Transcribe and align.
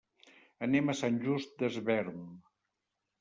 Anem 0.67 0.87
a 0.87 0.95
Sant 1.01 1.19
Just 1.25 1.53
Desvern. 1.63 2.17